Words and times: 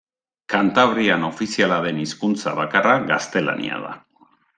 Kantabrian 0.51 1.25
ofiziala 1.27 1.77
den 1.87 1.99
hizkuntza 2.05 2.55
bakarra 2.61 2.95
gaztelania 3.13 3.79
da. 3.85 3.93